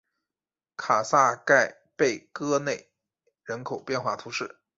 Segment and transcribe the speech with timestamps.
[0.77, 2.89] 卡萨盖贝戈内
[3.43, 4.59] 人口变化图示